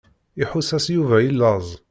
Iḥuss-as 0.43 0.85
Yuba 0.95 1.17
i 1.27 1.29
laẓ. 1.31 1.65